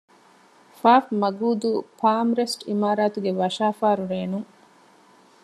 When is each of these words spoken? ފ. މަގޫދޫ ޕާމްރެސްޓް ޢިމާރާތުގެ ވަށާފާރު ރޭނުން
ފ. 0.79 0.81
މަގޫދޫ 1.21 1.71
ޕާމްރެސްޓް 2.01 2.63
ޢިމާރާތުގެ 2.69 3.31
ވަށާފާރު 3.39 4.03
ރޭނުން 4.11 4.49